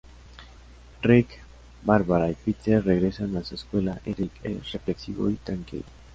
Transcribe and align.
Rick, 1.03 1.43
Barbara 1.83 2.27
y 2.27 2.33
Peter 2.33 2.83
regresan 2.83 3.37
a 3.37 3.43
su 3.43 3.53
escuela 3.53 4.01
y 4.03 4.15
Rick 4.15 4.31
es 4.43 4.71
reflexivo 4.71 5.29
y 5.29 5.35
tranquilo. 5.35 5.85